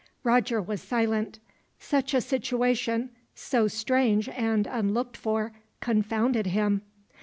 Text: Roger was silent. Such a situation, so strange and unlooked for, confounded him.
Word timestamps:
Roger 0.23 0.59
was 0.59 0.81
silent. 0.81 1.37
Such 1.77 2.15
a 2.15 2.21
situation, 2.21 3.11
so 3.35 3.67
strange 3.67 4.27
and 4.29 4.65
unlooked 4.65 5.15
for, 5.15 5.51
confounded 5.79 6.47
him. 6.47 6.81